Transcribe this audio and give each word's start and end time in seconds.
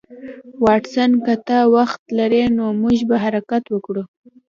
واټسن 0.65 1.09
که 1.25 1.33
ته 1.47 1.57
وخت 1.75 2.01
لرې 2.17 2.43
نو 2.57 2.65
موږ 2.81 2.97
به 3.09 3.17
حرکت 3.23 3.63
وکړو 3.69 4.03